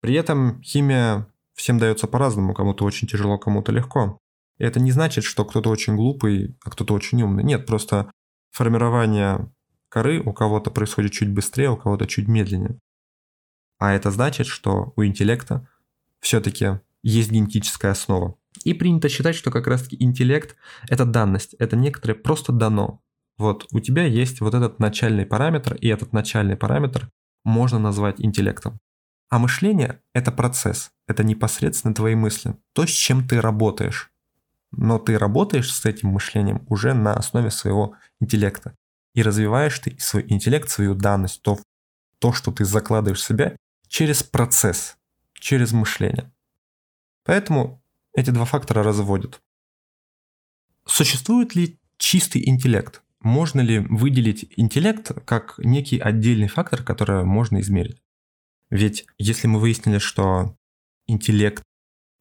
При 0.00 0.14
этом 0.14 0.62
химия 0.62 1.26
всем 1.54 1.80
дается 1.80 2.06
по-разному, 2.06 2.54
кому-то 2.54 2.84
очень 2.84 3.08
тяжело, 3.08 3.36
кому-то 3.36 3.72
легко. 3.72 4.20
Это 4.58 4.80
не 4.80 4.90
значит, 4.90 5.24
что 5.24 5.44
кто-то 5.44 5.70
очень 5.70 5.96
глупый, 5.96 6.56
а 6.64 6.70
кто-то 6.70 6.94
очень 6.94 7.22
умный. 7.22 7.44
Нет, 7.44 7.66
просто 7.66 8.10
формирование 8.52 9.52
коры 9.88 10.20
у 10.20 10.32
кого-то 10.32 10.70
происходит 10.70 11.12
чуть 11.12 11.32
быстрее, 11.32 11.70
у 11.70 11.76
кого-то 11.76 12.06
чуть 12.06 12.28
медленнее. 12.28 12.78
А 13.78 13.92
это 13.92 14.10
значит, 14.10 14.46
что 14.46 14.92
у 14.96 15.04
интеллекта 15.04 15.68
все-таки 16.20 16.80
есть 17.02 17.30
генетическая 17.30 17.90
основа. 17.90 18.36
И 18.64 18.72
принято 18.72 19.08
считать, 19.08 19.36
что 19.36 19.50
как 19.50 19.66
раз-таки 19.66 19.96
интеллект– 20.02 20.56
это 20.88 21.04
данность, 21.04 21.54
это 21.58 21.76
некоторое 21.76 22.14
просто 22.14 22.52
дано. 22.52 23.02
Вот 23.36 23.66
у 23.70 23.80
тебя 23.80 24.04
есть 24.04 24.40
вот 24.40 24.54
этот 24.54 24.78
начальный 24.78 25.26
параметр, 25.26 25.74
и 25.74 25.88
этот 25.88 26.14
начальный 26.14 26.56
параметр 26.56 27.10
можно 27.44 27.78
назвать 27.78 28.20
интеллектом. 28.20 28.80
А 29.28 29.38
мышление– 29.38 30.00
это 30.14 30.32
процесс, 30.32 30.90
это 31.06 31.22
непосредственно 31.22 31.94
твои 31.94 32.14
мысли, 32.14 32.56
то, 32.72 32.86
с 32.86 32.90
чем 32.90 33.28
ты 33.28 33.40
работаешь. 33.40 34.10
Но 34.76 34.98
ты 34.98 35.18
работаешь 35.18 35.72
с 35.72 35.84
этим 35.84 36.10
мышлением 36.10 36.64
уже 36.68 36.94
на 36.94 37.14
основе 37.14 37.50
своего 37.50 37.96
интеллекта. 38.20 38.76
И 39.14 39.22
развиваешь 39.22 39.78
ты 39.78 39.98
свой 39.98 40.24
интеллект, 40.28 40.68
свою 40.68 40.94
данность, 40.94 41.42
то, 41.42 41.58
то, 42.18 42.32
что 42.32 42.52
ты 42.52 42.64
закладываешь 42.64 43.20
в 43.20 43.24
себя 43.24 43.56
через 43.88 44.22
процесс, 44.22 44.96
через 45.34 45.72
мышление. 45.72 46.32
Поэтому 47.24 47.82
эти 48.14 48.30
два 48.30 48.44
фактора 48.44 48.82
разводят. 48.82 49.40
Существует 50.84 51.54
ли 51.54 51.78
чистый 51.98 52.48
интеллект? 52.48 53.02
можно 53.26 53.60
ли 53.60 53.80
выделить 53.80 54.52
интеллект 54.56 55.10
как 55.24 55.58
некий 55.58 55.98
отдельный 55.98 56.46
фактор, 56.46 56.82
который 56.82 57.24
можно 57.24 57.60
измерить? 57.60 58.00
Ведь 58.70 59.04
если 59.18 59.48
мы 59.48 59.58
выяснили, 59.58 59.98
что 59.98 60.56
интеллект 61.08 61.62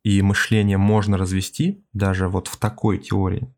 и 0.05 0.21
мышление 0.21 0.77
можно 0.77 1.17
развести 1.17 1.83
даже 1.91 2.27
вот 2.27 2.47
в 2.47 2.57
такой 2.57 3.00
теории, 3.00 3.51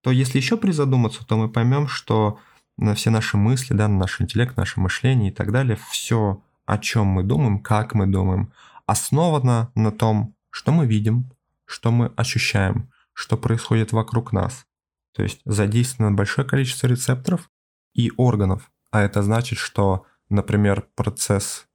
то 0.00 0.12
если 0.12 0.38
еще 0.38 0.56
призадуматься, 0.56 1.26
то 1.26 1.36
мы 1.36 1.48
поймем, 1.48 1.88
что 1.88 2.38
на 2.76 2.94
все 2.94 3.10
наши 3.10 3.36
мысли, 3.36 3.74
да, 3.74 3.88
наш 3.88 4.20
интеллект, 4.20 4.56
наше 4.56 4.78
мышление 4.78 5.32
и 5.32 5.34
так 5.34 5.50
далее, 5.50 5.76
все, 5.90 6.40
о 6.66 6.78
чем 6.78 7.08
мы 7.08 7.24
думаем, 7.24 7.58
как 7.58 7.94
мы 7.94 8.06
думаем, 8.06 8.52
основано 8.86 9.72
на 9.74 9.90
том, 9.90 10.36
что 10.50 10.70
мы 10.70 10.86
видим, 10.86 11.32
что 11.64 11.90
мы 11.90 12.12
ощущаем, 12.14 12.88
что 13.12 13.36
происходит 13.36 13.90
вокруг 13.90 14.32
нас. 14.32 14.66
То 15.16 15.24
есть 15.24 15.40
задействовано 15.44 16.14
большое 16.14 16.46
количество 16.46 16.86
рецепторов 16.86 17.50
и 17.92 18.12
органов. 18.16 18.70
А 18.92 19.02
это 19.02 19.20
значит, 19.20 19.58
что, 19.58 20.06
например, 20.28 20.86
процесс, 20.94 21.65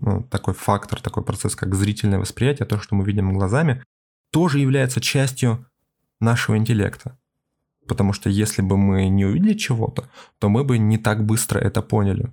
ну, 0.00 0.22
такой 0.22 0.54
фактор, 0.54 1.00
такой 1.00 1.24
процесс, 1.24 1.54
как 1.54 1.74
зрительное 1.74 2.18
восприятие, 2.18 2.66
то, 2.66 2.78
что 2.78 2.94
мы 2.94 3.04
видим 3.04 3.32
глазами, 3.32 3.82
тоже 4.30 4.58
является 4.58 5.00
частью 5.00 5.66
нашего 6.20 6.56
интеллекта. 6.56 7.18
Потому 7.86 8.12
что 8.12 8.30
если 8.30 8.62
бы 8.62 8.76
мы 8.76 9.08
не 9.08 9.24
увидели 9.24 9.54
чего-то, 9.54 10.08
то 10.38 10.48
мы 10.48 10.64
бы 10.64 10.78
не 10.78 10.98
так 10.98 11.24
быстро 11.24 11.58
это 11.58 11.82
поняли. 11.82 12.32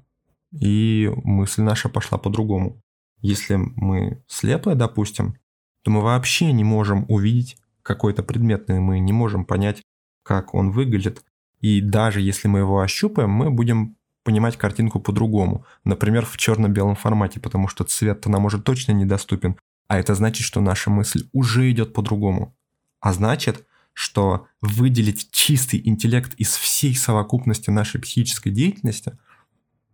И 0.52 1.12
мысль 1.24 1.62
наша 1.62 1.90
пошла 1.90 2.18
по-другому. 2.18 2.82
Если 3.22 3.56
мы 3.56 4.24
слепые, 4.28 4.76
допустим, 4.76 5.36
то 5.82 5.92
мы 5.92 6.02
вообще 6.02 6.52
не 6.52 6.64
можем 6.64 7.06
увидеть 7.08 7.58
какой-то 7.82 8.24
предмет, 8.24 8.70
и 8.70 8.74
мы 8.74 9.00
не 9.00 9.14
можем 9.14 9.46
понять, 9.46 9.82
как 10.24 10.54
он 10.54 10.72
выглядит. 10.72 11.24
И 11.60 11.82
даже 11.82 12.22
если 12.22 12.48
мы 12.48 12.60
его 12.60 12.80
ощупаем, 12.80 13.32
мы 13.32 13.50
будем 13.50 13.97
понимать 14.28 14.58
картинку 14.58 15.00
по-другому. 15.00 15.64
Например, 15.86 16.26
в 16.26 16.36
черно-белом 16.36 16.96
формате, 16.96 17.40
потому 17.40 17.70
что 17.70 17.86
цвет 17.86 18.26
нам 18.26 18.44
уже 18.44 18.62
точно 18.62 18.92
недоступен. 18.92 19.56
А 19.88 19.98
это 19.98 20.16
значит, 20.16 20.46
что 20.46 20.60
наша 20.60 20.90
мысль 20.90 21.30
уже 21.32 21.72
идет 21.72 21.94
по-другому. 21.94 22.54
А 23.00 23.14
значит, 23.14 23.66
что 23.94 24.48
выделить 24.60 25.32
чистый 25.32 25.82
интеллект 25.88 26.34
из 26.34 26.58
всей 26.58 26.94
совокупности 26.94 27.70
нашей 27.70 28.02
психической 28.02 28.52
деятельности 28.52 29.18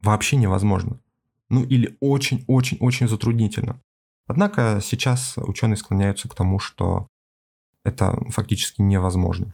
вообще 0.01 0.35
невозможно. 0.37 0.99
Ну 1.51 1.63
или 1.63 1.95
очень-очень-очень 1.99 3.07
затруднительно. 3.07 3.79
Однако 4.25 4.79
сейчас 4.81 5.35
ученые 5.37 5.77
склоняются 5.77 6.27
к 6.27 6.33
тому, 6.33 6.57
что 6.57 7.07
это 7.85 8.19
фактически 8.29 8.81
невозможно. 8.81 9.53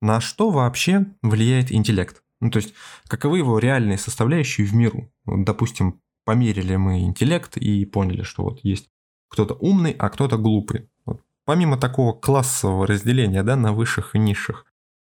На 0.00 0.22
что 0.22 0.48
вообще 0.48 1.04
влияет 1.20 1.70
интеллект? 1.70 2.22
Ну, 2.42 2.50
то 2.50 2.56
есть, 2.56 2.74
каковы 3.06 3.38
его 3.38 3.60
реальные 3.60 3.98
составляющие 3.98 4.66
в 4.66 4.74
миру? 4.74 5.12
Вот, 5.24 5.44
допустим, 5.44 6.00
померили 6.24 6.74
мы 6.74 7.02
интеллект 7.02 7.56
и 7.56 7.84
поняли, 7.84 8.24
что 8.24 8.42
вот 8.42 8.58
есть 8.64 8.90
кто-то 9.28 9.54
умный, 9.54 9.92
а 9.92 10.10
кто-то 10.10 10.38
глупый. 10.38 10.90
Вот. 11.06 11.22
Помимо 11.44 11.78
такого 11.78 12.12
классового 12.12 12.84
разделения 12.84 13.44
да, 13.44 13.54
на 13.54 13.72
высших 13.72 14.16
и 14.16 14.18
низших, 14.18 14.66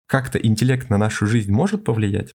как-то 0.07 0.39
интеллект 0.39 0.89
на 0.89 0.97
нашу 0.97 1.27
жизнь 1.27 1.53
может 1.53 1.85
повлиять? 1.85 2.33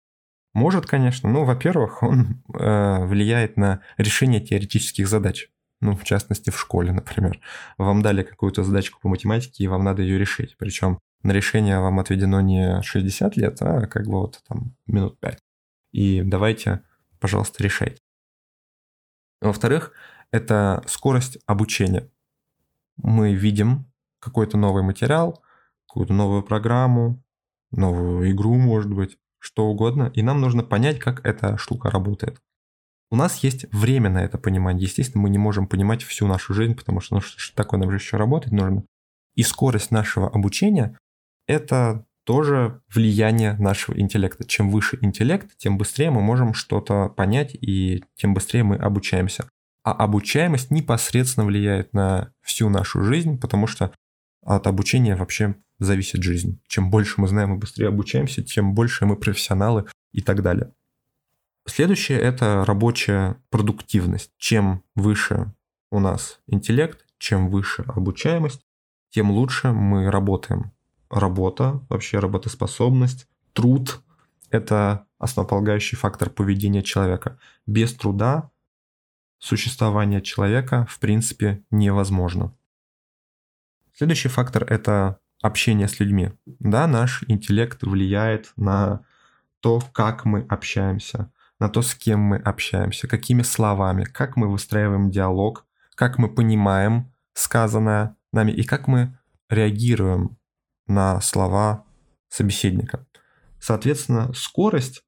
Может, 0.55 0.87
конечно. 0.87 1.29
Ну, 1.29 1.45
во-первых, 1.45 2.03
он 2.03 2.43
э, 2.59 3.05
влияет 3.05 3.59
на 3.59 3.83
решение 3.99 4.41
теоретических 4.41 5.07
задач. 5.07 5.51
Ну, 5.83 5.95
в 5.97 6.05
частности, 6.05 6.49
в 6.49 6.59
школе, 6.59 6.93
например. 6.93 7.41
Вам 7.77 8.01
дали 8.01 8.23
какую-то 8.23 8.65
задачку 8.65 9.01
по 9.03 9.11
математике, 9.11 9.65
и 9.65 9.69
вам 9.69 9.85
надо 9.85 10.01
ее 10.01 10.19
решить. 10.19 10.57
Причем 10.59 10.99
на 11.23 11.33
решение 11.33 11.81
вам 11.81 11.99
отведено 11.99 12.41
не 12.41 12.83
60 12.83 13.37
лет, 13.37 13.61
а 13.61 13.87
как 13.87 14.07
бы 14.07 14.21
вот 14.21 14.41
там 14.49 14.77
минут 14.87 15.19
5. 15.21 15.39
И 15.93 16.23
давайте, 16.23 16.83
пожалуйста, 17.21 17.63
решайте. 17.63 18.01
Во-вторых, 19.41 19.93
это 20.31 20.83
скорость 20.87 21.39
обучения. 21.47 22.11
Мы 22.97 23.35
видим 23.35 23.87
какой-то 24.21 24.57
новый 24.57 24.83
материал, 24.83 25.43
какую-то 25.87 26.13
новую 26.13 26.43
программу, 26.43 27.23
новую 27.71 28.31
игру, 28.33 28.55
может 28.57 28.93
быть, 28.93 29.19
что 29.39 29.67
угодно, 29.67 30.11
и 30.15 30.23
нам 30.23 30.41
нужно 30.41 30.63
понять, 30.65 30.99
как 30.99 31.25
эта 31.25 31.57
штука 31.57 31.91
работает. 31.91 32.41
У 33.11 33.17
нас 33.17 33.37
есть 33.39 33.65
время 33.73 34.11
на 34.11 34.23
это 34.23 34.37
понимание. 34.37 34.83
Естественно, 34.83 35.23
мы 35.23 35.31
не 35.31 35.39
можем 35.39 35.67
понимать 35.67 36.03
всю 36.03 36.27
нашу 36.27 36.53
жизнь, 36.53 36.75
потому 36.75 37.01
что 37.01 37.17
ну, 37.17 37.21
что 37.21 37.57
такое 37.57 37.81
нам 37.81 37.91
же 37.91 37.97
еще 37.97 38.17
работать 38.17 38.53
нужно. 38.53 38.85
И 39.35 39.43
скорость 39.43 39.91
нашего 39.91 40.29
обучения 40.29 40.99
это 41.49 42.07
тоже 42.23 42.83
влияние 42.95 43.55
нашего 43.55 43.99
интеллекта. 43.99 44.45
Чем 44.45 44.71
выше 44.71 44.99
интеллект, 45.01 45.57
тем 45.57 45.79
быстрее 45.79 46.11
мы 46.11 46.21
можем 46.21 46.53
что-то 46.53 47.09
понять 47.09 47.55
и 47.55 48.05
тем 48.15 48.35
быстрее 48.35 48.63
мы 48.63 48.77
обучаемся. 48.77 49.49
А 49.83 49.93
обучаемость 49.93 50.71
непосредственно 50.71 51.47
влияет 51.47 51.95
на 51.95 52.33
всю 52.43 52.69
нашу 52.69 53.03
жизнь, 53.03 53.41
потому 53.41 53.67
что 53.67 53.93
от 54.45 54.67
обучения 54.67 55.17
вообще 55.17 55.55
зависит 55.79 56.23
жизнь. 56.23 56.61
Чем 56.69 56.91
больше 56.91 57.15
мы 57.17 57.29
знаем 57.29 57.55
и 57.55 57.59
быстрее 57.59 57.89
обучаемся, 57.89 58.43
тем 58.43 58.75
больше 58.75 59.07
мы 59.07 59.17
профессионалы 59.17 59.87
и 60.13 60.21
так 60.21 60.43
далее. 60.43 60.73
Следующее– 61.67 62.19
это 62.21 62.65
рабочая 62.67 63.43
продуктивность. 63.49 64.33
Чем 64.37 64.83
выше 64.95 65.55
у 65.91 65.99
нас 65.99 66.41
интеллект, 66.47 67.07
чем 67.19 67.49
выше 67.49 67.85
обучаемость, 67.89 68.61
тем 69.11 69.31
лучше 69.31 69.73
мы 69.73 70.11
работаем 70.11 70.73
работа, 71.11 71.81
вообще 71.89 72.19
работоспособность, 72.19 73.27
труд– 73.53 74.01
это 74.51 75.07
основополагающий 75.19 75.97
фактор 75.97 76.31
поведения 76.31 76.83
человека. 76.83 77.39
Без 77.67 77.95
труда 77.95 78.51
существование 79.39 80.21
человека 80.21 80.87
в 80.89 80.99
принципе 80.99 81.63
невозможно. 81.71 82.55
Следующий 83.95 84.29
фактор– 84.29 84.65
это 84.69 85.19
общение 85.43 85.89
с 85.89 85.99
людьми. 86.01 86.33
Да, 86.47 86.87
наш 86.87 87.25
интеллект 87.29 87.83
влияет 87.83 88.53
на 88.57 89.05
то, 89.61 89.81
как 89.93 90.25
мы 90.25 90.47
общаемся, 90.49 91.33
на 91.59 91.69
то, 91.69 91.83
с 91.83 91.95
кем 91.95 92.21
мы 92.21 92.37
общаемся, 92.37 93.09
какими 93.09 93.43
словами, 93.43 94.05
как 94.05 94.37
мы 94.37 94.49
выстраиваем 94.49 95.11
диалог, 95.11 95.67
как 95.95 96.19
мы 96.19 96.33
понимаем 96.33 97.13
сказанное 97.35 98.17
нами 98.33 98.53
и 98.53 98.63
как 98.63 98.87
мы 98.87 99.17
реагируем 99.49 100.38
на 100.89 101.21
слова 101.21 101.85
собеседника. 102.29 103.07
Соответственно, 103.61 104.33
скорость 104.35 105.05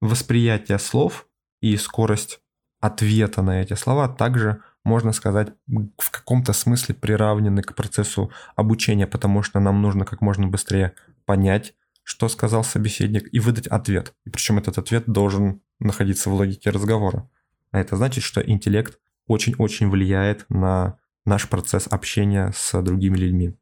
восприятия 0.00 0.78
слов 0.78 1.28
и 1.60 1.76
скорость 1.76 2.40
ответа 2.80 3.42
на 3.42 3.60
эти 3.60 3.74
слова 3.74 4.08
также 4.08 4.62
можно 4.88 5.12
сказать, 5.12 5.52
в 5.66 6.10
каком-то 6.10 6.52
смысле 6.52 6.94
приравнены 6.94 7.62
к 7.62 7.74
процессу 7.74 8.32
обучения, 8.56 9.06
потому 9.06 9.42
что 9.42 9.60
нам 9.60 9.82
нужно 9.82 10.04
как 10.04 10.22
можно 10.22 10.46
быстрее 10.46 10.94
понять, 11.26 11.74
что 12.02 12.28
сказал 12.28 12.64
собеседник, 12.64 13.28
и 13.30 13.38
выдать 13.38 13.66
ответ. 13.66 14.14
И 14.24 14.30
причем 14.30 14.58
этот 14.58 14.78
ответ 14.78 15.04
должен 15.06 15.60
находиться 15.78 16.30
в 16.30 16.34
логике 16.34 16.70
разговора. 16.70 17.28
А 17.70 17.80
это 17.80 17.96
значит, 17.96 18.24
что 18.24 18.40
интеллект 18.40 18.98
очень-очень 19.26 19.90
влияет 19.90 20.46
на 20.48 20.98
наш 21.26 21.48
процесс 21.50 21.86
общения 21.86 22.50
с 22.56 22.82
другими 22.82 23.18
людьми. 23.18 23.54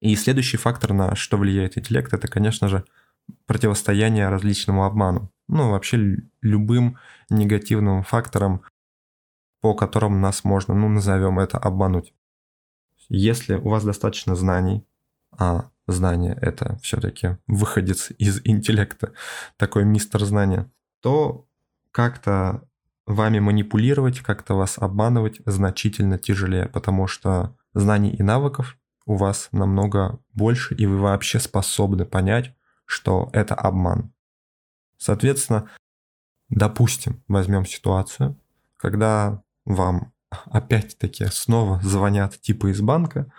И 0.00 0.16
следующий 0.16 0.56
фактор, 0.56 0.92
на 0.92 1.14
что 1.14 1.36
влияет 1.36 1.76
интеллект, 1.76 2.12
это, 2.12 2.26
конечно 2.28 2.68
же, 2.68 2.84
противостояние 3.46 4.28
различному 4.28 4.84
обману. 4.84 5.30
Ну, 5.48 5.70
вообще 5.70 6.16
любым 6.40 6.98
негативным 7.28 8.02
факторам, 8.02 8.62
по 9.60 9.74
которым 9.74 10.20
нас 10.20 10.44
можно, 10.44 10.74
ну, 10.74 10.88
назовем 10.88 11.38
это, 11.38 11.58
обмануть. 11.58 12.14
Если 13.08 13.54
у 13.54 13.68
вас 13.68 13.84
достаточно 13.84 14.34
знаний, 14.36 14.86
а 15.36 15.70
знание 15.86 16.38
это 16.40 16.78
все-таки 16.82 17.36
выходец 17.46 18.10
из 18.18 18.40
интеллекта, 18.44 19.12
такой 19.56 19.84
мистер 19.84 20.24
знания, 20.24 20.70
то 21.00 21.46
как-то 21.90 22.62
вами 23.06 23.40
манипулировать, 23.40 24.20
как-то 24.20 24.54
вас 24.54 24.78
обманывать 24.78 25.40
значительно 25.44 26.18
тяжелее, 26.18 26.66
потому 26.66 27.06
что 27.06 27.56
знаний 27.74 28.10
и 28.10 28.22
навыков 28.22 28.76
у 29.06 29.16
вас 29.16 29.48
намного 29.52 30.20
больше, 30.32 30.74
и 30.74 30.86
вы 30.86 30.98
вообще 30.98 31.40
способны 31.40 32.04
понять, 32.04 32.54
что 32.84 33.30
это 33.32 33.54
обман. 33.54 34.12
Соответственно, 34.98 35.70
допустим, 36.48 37.22
возьмем 37.28 37.64
ситуацию, 37.64 38.38
когда 38.76 39.42
вам 39.64 40.12
опять-таки 40.46 41.26
снова 41.26 41.80
звонят 41.82 42.40
типа 42.40 42.70
из 42.70 42.80
банка 42.80 43.32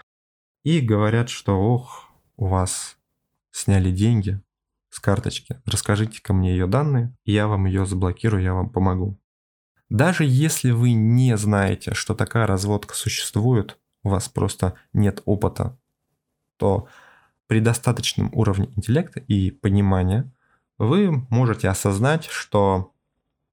и 0.63 0.80
говорят, 0.80 1.30
что 1.30 1.60
ох, 1.60 2.10
у 2.38 2.47
вас 2.47 2.97
сняли 3.52 3.91
деньги 3.91 4.41
с 4.89 5.00
карточки, 5.00 5.62
расскажите 5.65 6.21
ко 6.21 6.34
мне 6.34 6.52
ее 6.52 6.67
данные, 6.67 7.15
я 7.24 7.47
вам 7.47 7.65
ее 7.65 7.86
заблокирую, 7.86 8.43
я 8.43 8.54
вам 8.54 8.69
помогу. 8.69 9.17
Даже 9.89 10.24
если 10.24 10.71
вы 10.71 10.93
не 10.93 11.36
знаете, 11.38 11.93
что 11.93 12.15
такая 12.15 12.47
разводка 12.47 12.95
существует, 12.95 13.78
у 14.04 14.10
вас 14.10 14.30
просто 14.30 14.76
нет 14.94 15.22
опыта, 15.26 15.78
то 16.58 16.88
при 17.48 17.60
достаточном 17.60 18.30
уровне 18.34 18.70
интеллекта 18.76 19.20
и 19.20 19.52
понимания 19.52 20.32
вы 20.78 21.26
можете 21.30 21.70
осознать, 21.70 22.26
что 22.26 22.94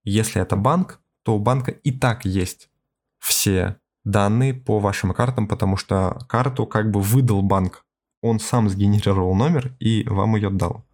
если 0.04 0.40
это 0.40 0.56
банк, 0.56 1.00
то 1.22 1.36
у 1.36 1.38
банка 1.38 1.72
и 1.72 1.90
так 1.90 2.24
есть 2.24 2.70
все 3.18 3.76
данные 4.04 4.54
по 4.54 4.78
вашим 4.78 5.12
картам, 5.12 5.46
потому 5.48 5.76
что 5.76 6.18
карту 6.28 6.66
как 6.66 6.90
бы 6.90 7.00
выдал 7.00 7.42
банк. 7.42 7.84
Он 8.22 8.40
сам 8.40 8.68
сгенерировал 8.68 9.34
номер 9.34 9.76
и 9.78 10.04
вам 10.08 10.36
ее 10.36 10.50
дал. 10.50 10.86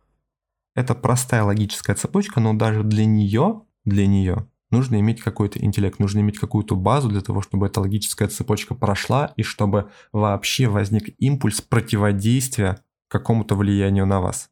Это 0.75 0.95
простая 0.95 1.45
логическая 1.45 1.95
цепочка, 1.95 2.41
но 2.41 2.55
даже 2.55 2.83
для 2.83 3.05
нее, 3.05 3.63
для 3.85 4.07
нее 4.07 4.49
нужно 4.75 5.01
иметь 5.01 5.23
какой-то 5.23 5.59
интеллект, 5.65 5.99
нужно 5.99 6.21
иметь 6.21 6.39
какую-то 6.39 6.77
базу 6.77 7.09
для 7.09 7.23
того, 7.23 7.41
чтобы 7.41 7.67
эта 7.67 7.81
логическая 7.81 8.29
цепочка 8.29 8.75
прошла 8.75 9.33
и 9.37 9.43
чтобы 9.43 9.91
вообще 10.13 10.67
возник 10.67 11.15
импульс 11.19 11.63
противодействия 11.63 12.81
какому-то 13.09 13.55
влиянию 13.55 14.05
на 14.05 14.21
вас. 14.21 14.51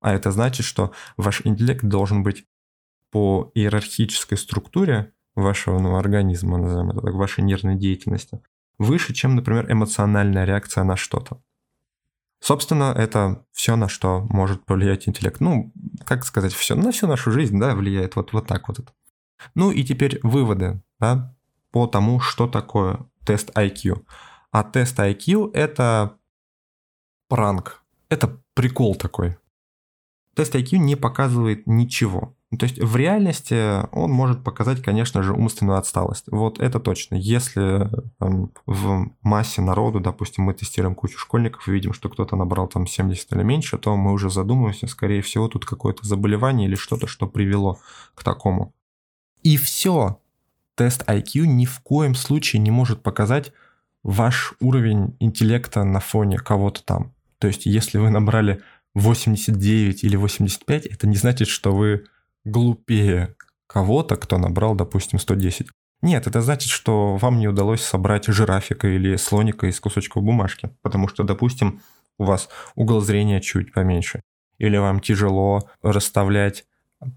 А 0.00 0.12
это 0.12 0.30
значит, 0.30 0.64
что 0.64 0.92
ваш 1.16 1.42
интеллект 1.44 1.84
должен 1.84 2.22
быть 2.22 2.46
по 3.10 3.50
иерархической 3.54 4.38
структуре 4.38 5.12
вашего 5.34 5.78
ну, 5.78 5.96
организма, 5.96 6.58
назовем 6.58 6.90
это 6.90 7.00
так, 7.00 7.14
вашей 7.14 7.42
нервной 7.42 7.76
деятельности, 7.76 8.40
выше, 8.78 9.14
чем, 9.14 9.34
например, 9.34 9.70
эмоциональная 9.70 10.44
реакция 10.44 10.84
на 10.84 10.96
что-то. 10.96 11.40
Собственно, 12.40 12.94
это 12.96 13.46
все, 13.52 13.76
на 13.76 13.88
что 13.88 14.26
может 14.30 14.64
повлиять 14.66 15.08
интеллект. 15.08 15.40
Ну, 15.40 15.72
как 16.04 16.24
сказать, 16.24 16.52
все, 16.52 16.74
на 16.74 16.92
всю 16.92 17.06
нашу 17.06 17.30
жизнь, 17.30 17.58
да, 17.58 17.74
влияет 17.74 18.16
вот, 18.16 18.32
вот 18.32 18.46
так 18.46 18.68
вот. 18.68 18.80
Это. 18.80 18.92
Ну 19.54 19.70
и 19.70 19.84
теперь 19.84 20.20
выводы 20.22 20.82
да, 20.98 21.34
по 21.70 21.86
тому, 21.86 22.20
что 22.20 22.46
такое 22.46 23.06
тест 23.24 23.50
IQ. 23.56 24.04
А 24.50 24.62
тест 24.62 24.98
IQ– 24.98 25.50
это 25.54 26.16
пранк, 27.28 27.82
это 28.08 28.40
прикол 28.54 28.94
такой. 28.94 29.36
Тест 30.34 30.54
IQ 30.54 30.78
не 30.78 30.96
показывает 30.96 31.66
ничего. 31.66 32.34
То 32.58 32.66
есть 32.66 32.78
в 32.80 32.96
реальности 32.96 33.86
он 33.94 34.10
может 34.10 34.44
показать, 34.44 34.82
конечно 34.82 35.22
же, 35.22 35.32
умственную 35.32 35.78
отсталость. 35.78 36.26
Вот 36.28 36.60
это 36.60 36.80
точно. 36.80 37.16
Если 37.16 37.90
там, 38.18 38.52
в 38.66 39.10
массе 39.22 39.60
народу, 39.60 40.00
допустим, 40.00 40.44
мы 40.44 40.54
тестируем 40.54 40.94
кучу 40.94 41.18
школьников 41.18 41.66
и 41.66 41.72
видим, 41.72 41.92
что 41.92 42.08
кто-то 42.08 42.36
набрал 42.36 42.68
там 42.68 42.86
70 42.86 43.32
или 43.32 43.42
меньше, 43.42 43.78
то 43.78 43.96
мы 43.96 44.12
уже 44.12 44.30
задумываемся, 44.30 44.86
скорее 44.86 45.22
всего, 45.22 45.48
тут 45.48 45.64
какое-то 45.64 46.06
заболевание 46.06 46.68
или 46.68 46.76
что-то, 46.76 47.06
что 47.06 47.26
привело 47.26 47.78
к 48.14 48.22
такому. 48.22 48.72
И 49.44 49.56
все. 49.56 50.20
Тест 50.74 51.04
IQ 51.08 51.46
ни 51.46 51.66
в 51.66 51.78
коем 51.80 52.16
случае 52.16 52.60
не 52.60 52.72
может 52.72 53.02
показать 53.02 53.52
ваш 54.02 54.54
уровень 54.58 55.16
интеллекта 55.20 55.84
на 55.84 56.00
фоне 56.00 56.38
кого-то 56.38 56.82
там. 56.82 57.14
То 57.38 57.46
есть, 57.46 57.66
если 57.66 57.98
вы 57.98 58.10
набрали 58.10 58.62
89 58.94 60.02
или 60.02 60.16
85, 60.16 60.86
это 60.86 61.06
не 61.06 61.16
значит, 61.16 61.48
что 61.48 61.74
вы 61.74 62.06
глупее 62.44 63.36
кого-то, 63.66 64.16
кто 64.16 64.38
набрал, 64.38 64.74
допустим, 64.74 65.18
110. 65.18 65.68
Нет, 66.02 66.26
это 66.26 66.40
значит, 66.40 66.70
что 66.70 67.16
вам 67.16 67.38
не 67.38 67.46
удалось 67.46 67.82
собрать 67.82 68.26
жирафика 68.26 68.88
или 68.88 69.16
слоника 69.16 69.66
из 69.66 69.78
кусочков 69.78 70.22
бумажки, 70.22 70.70
потому 70.82 71.06
что, 71.08 71.22
допустим, 71.22 71.80
у 72.18 72.24
вас 72.24 72.48
угол 72.74 73.00
зрения 73.00 73.40
чуть 73.40 73.72
поменьше, 73.72 74.22
или 74.58 74.76
вам 74.76 75.00
тяжело 75.00 75.68
расставлять 75.82 76.64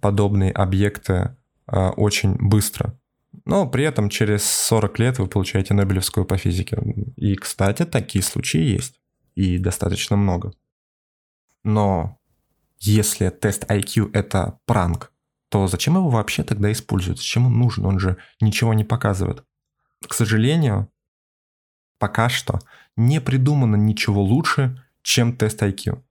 подобные 0.02 0.52
объекты 0.52 1.37
очень 1.68 2.36
быстро. 2.36 3.00
Но 3.46 3.68
при 3.68 3.84
этом 3.84 4.10
через 4.10 4.44
40 4.46 5.00
лет 5.00 5.20
вы 5.20 5.28
получаете 5.28 5.74
Нобелевскую 5.74 6.26
по 6.26 6.38
физике. 6.38 6.78
И, 7.16 7.36
кстати, 7.36 7.86
такие 7.86 8.24
случаи 8.24 8.62
есть. 8.62 9.00
И 9.36 9.58
достаточно 9.58 10.16
много. 10.16 10.54
Но 11.64 12.20
если 12.80 13.30
тест 13.30 13.66
IQ 13.70 14.12
это 14.14 14.60
пранк, 14.66 15.12
то 15.50 15.68
зачем 15.68 15.96
его 15.96 16.10
вообще 16.10 16.44
тогда 16.44 16.72
используют? 16.72 17.20
Зачем 17.20 17.46
он 17.46 17.58
нужен? 17.58 17.86
Он 17.86 18.00
же 18.00 18.18
ничего 18.42 18.74
не 18.74 18.84
показывает. 18.84 19.44
К 20.08 20.14
сожалению, 20.14 20.90
пока 22.00 22.30
что 22.30 22.60
не 22.96 23.22
придумано 23.22 23.76
ничего 23.76 24.22
лучше, 24.22 24.84
чем 25.02 25.36
тест 25.36 25.62
IQ. 25.62 26.02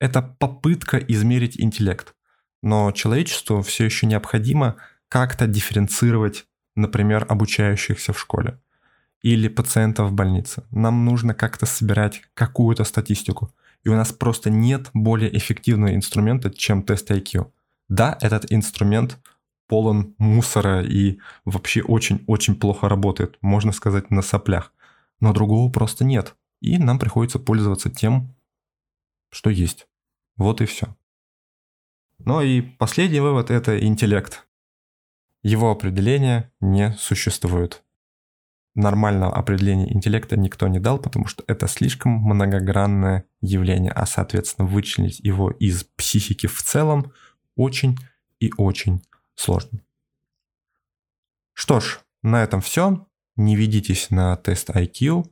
Это 0.00 0.22
попытка 0.22 0.98
измерить 0.98 1.60
интеллект. 1.60 2.14
Но 2.62 2.92
человечеству 2.92 3.62
все 3.62 3.84
еще 3.84 4.06
необходимо 4.06 4.76
как-то 5.12 5.46
дифференцировать, 5.46 6.46
например, 6.74 7.26
обучающихся 7.28 8.14
в 8.14 8.18
школе 8.18 8.58
или 9.20 9.48
пациентов 9.48 10.08
в 10.08 10.14
больнице. 10.14 10.64
Нам 10.70 11.04
нужно 11.04 11.34
как-то 11.34 11.66
собирать 11.66 12.22
какую-то 12.32 12.84
статистику. 12.84 13.52
И 13.84 13.90
у 13.90 13.94
нас 13.94 14.10
просто 14.10 14.48
нет 14.48 14.88
более 14.94 15.36
эффективного 15.36 15.94
инструмента, 15.94 16.48
чем 16.50 16.82
тест 16.82 17.10
IQ. 17.10 17.50
Да, 17.90 18.16
этот 18.22 18.50
инструмент 18.50 19.18
полон 19.68 20.14
мусора 20.16 20.82
и 20.82 21.18
вообще 21.44 21.82
очень-очень 21.82 22.54
плохо 22.54 22.88
работает, 22.88 23.36
можно 23.42 23.72
сказать, 23.72 24.10
на 24.10 24.22
соплях. 24.22 24.72
Но 25.20 25.34
другого 25.34 25.70
просто 25.70 26.06
нет. 26.06 26.36
И 26.62 26.78
нам 26.78 26.98
приходится 26.98 27.38
пользоваться 27.38 27.90
тем, 27.90 28.34
что 29.28 29.50
есть. 29.50 29.86
Вот 30.38 30.62
и 30.62 30.64
все. 30.64 30.96
Ну 32.18 32.40
и 32.40 32.62
последний 32.62 33.20
вывод– 33.20 33.50
это 33.50 33.78
интеллект. 33.78 34.46
Его 35.42 35.70
определения 35.70 36.52
не 36.60 36.92
существует. 36.92 37.82
Нормального 38.74 39.34
определения 39.34 39.92
интеллекта 39.92 40.36
никто 40.36 40.66
не 40.68 40.80
дал, 40.80 40.98
потому 40.98 41.26
что 41.26 41.44
это 41.46 41.66
слишком 41.66 42.12
многогранное 42.12 43.26
явление, 43.40 43.92
а 43.92 44.06
соответственно 44.06 44.66
вычленить 44.66 45.20
его 45.20 45.50
из 45.50 45.84
психики 45.84 46.46
в 46.46 46.62
целом 46.62 47.12
очень 47.54 47.98
и 48.40 48.50
очень 48.56 49.02
сложно. 49.34 49.80
Что 51.52 51.80
ж, 51.80 52.00
на 52.22 52.42
этом 52.42 52.60
все. 52.60 53.06
Не 53.36 53.56
ведитесь 53.56 54.10
на 54.10 54.36
тест 54.36 54.70
IQ. 54.70 55.24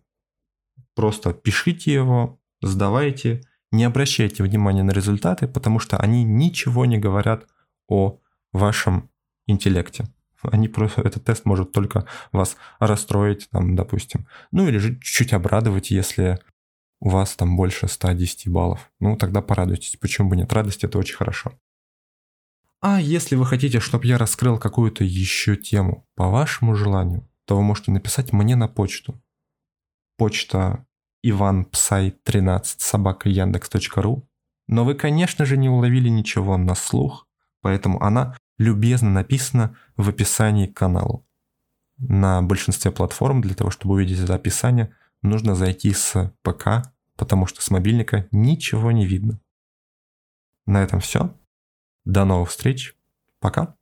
Просто 0.95 1.33
пишите 1.33 1.93
его, 1.93 2.41
сдавайте. 2.61 3.43
Не 3.73 3.85
обращайте 3.85 4.43
внимания 4.43 4.83
на 4.83 4.91
результаты, 4.91 5.47
потому 5.47 5.79
что 5.79 5.97
они 5.97 6.25
ничего 6.25 6.85
не 6.85 6.99
говорят 6.99 7.47
о 7.89 8.19
вашем 8.53 9.10
интеллекте. 9.51 10.07
Они 10.43 10.69
просто, 10.69 11.03
этот 11.03 11.25
тест 11.25 11.45
может 11.45 11.73
только 11.73 12.07
вас 12.33 12.57
расстроить, 12.79 13.49
там, 13.51 13.77
допустим. 13.77 14.27
Ну 14.53 14.67
или 14.69 14.79
же 14.79 14.95
чуть-чуть 14.95 15.33
обрадовать, 15.33 15.91
если 15.91 16.39
у 17.01 17.11
вас 17.11 17.35
там 17.35 17.57
больше 17.57 17.89
110 17.89 18.49
баллов. 18.49 18.91
Ну, 19.01 19.17
тогда 19.17 19.43
порадуйтесь. 19.43 19.97
Почему 19.97 20.31
бы 20.31 20.37
нет? 20.37 20.53
Радость 20.53 20.85
это 20.85 20.99
очень 20.99 21.17
хорошо. 21.17 21.53
А 22.83 23.01
если 23.01 23.37
вы 23.37 23.45
хотите, 23.45 23.81
чтобы 23.81 24.07
я 24.07 24.17
раскрыл 24.17 24.59
какую-то 24.59 25.05
еще 25.05 25.57
тему 25.57 26.07
по 26.15 26.29
вашему 26.29 26.75
желанию, 26.75 27.29
то 27.47 27.57
вы 27.57 27.63
можете 27.63 27.91
написать 27.91 28.33
мне 28.33 28.57
на 28.57 28.69
почту. 28.69 29.21
Почта 30.17 30.87
ivanpsai13 31.27 32.63
собака 32.79 33.29
яндекс.ру. 33.29 34.27
Но 34.69 34.85
вы, 34.85 34.95
конечно 34.95 35.45
же, 35.45 35.57
не 35.57 35.69
уловили 35.69 36.09
ничего 36.09 36.57
на 36.57 36.75
слух, 36.75 37.27
поэтому 37.61 38.03
она 38.03 38.37
любезно 38.59 39.11
написана 39.11 39.77
в 39.97 40.09
описании 40.09 40.67
к 40.67 40.77
каналу. 40.77 41.27
На 41.99 42.43
большинстве 42.43 42.91
платформ 42.91 43.41
для 43.41 43.55
того, 43.55 43.71
чтобы 43.71 43.95
увидеть 43.95 44.21
это 44.21 44.35
описание, 44.35 44.95
нужно 45.23 45.55
зайти 45.55 45.93
с 45.93 46.33
ПК, 46.43 46.93
потому 47.17 47.47
что 47.47 47.63
с 47.63 47.71
мобильника 47.71 48.27
ничего 48.31 48.91
не 48.91 49.07
видно. 49.07 49.41
На 50.67 50.83
этом 50.83 51.01
все. 51.01 51.37
До 52.05 52.25
новых 52.25 52.51
встреч. 52.51 52.97
Пока. 53.39 53.77